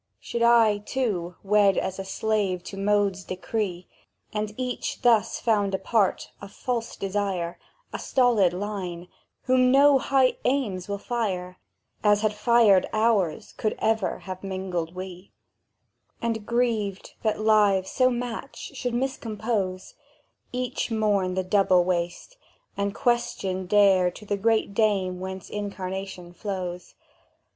Should 0.19 0.41
I, 0.41 0.79
too, 0.79 1.35
wed 1.43 1.77
as 1.77 1.97
slave 2.09 2.63
to 2.63 2.75
Mode's 2.75 3.23
decree, 3.23 3.87
And 4.33 4.51
each 4.57 5.03
thus 5.03 5.39
found 5.39 5.75
apart, 5.75 6.31
of 6.41 6.51
false 6.51 6.95
desire, 6.95 7.59
A 7.93 7.99
stolid 7.99 8.51
line, 8.51 9.09
whom 9.43 9.69
no 9.71 9.99
high 9.99 10.37
aims 10.43 10.87
will 10.87 10.97
fire 10.97 11.59
As 12.03 12.21
had 12.21 12.33
fired 12.33 12.89
ours 12.91 13.53
could 13.57 13.75
ever 13.77 14.17
have 14.21 14.43
mingled 14.43 14.95
we; 14.95 15.33
And, 16.19 16.47
grieved 16.47 17.13
that 17.21 17.39
lives 17.39 17.91
so 17.91 18.09
matched 18.09 18.75
should 18.75 18.95
mis 18.95 19.17
compose, 19.17 19.93
Each 20.51 20.89
mourn 20.89 21.35
the 21.35 21.43
double 21.43 21.83
waste; 21.83 22.37
and 22.75 22.95
question 22.95 23.67
dare 23.67 24.09
To 24.09 24.25
the 24.25 24.35
Great 24.37 24.73
Dame 24.73 25.19
whence 25.19 25.47
incarnation 25.47 26.33
flows. 26.33 26.95